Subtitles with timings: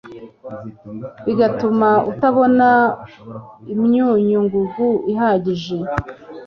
[1.25, 2.67] bigatuma atabona
[3.73, 5.77] imyunyu ngugu ihagije